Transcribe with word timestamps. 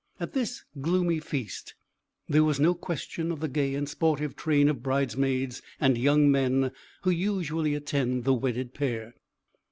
At 0.19 0.33
this 0.33 0.63
gloomy 0.81 1.19
feast, 1.19 1.75
there 2.27 2.43
was 2.43 2.59
no 2.59 2.73
question 2.73 3.31
of 3.31 3.39
the 3.39 3.47
gay 3.47 3.75
and 3.75 3.87
sportive 3.87 4.35
train 4.35 4.67
of 4.67 4.81
bridesmaids 4.81 5.61
and 5.79 5.95
young 5.95 6.31
men, 6.31 6.71
who 7.03 7.11
usually 7.11 7.75
attend 7.75 8.23
the 8.23 8.33
wedded 8.33 8.73
pair. 8.73 9.13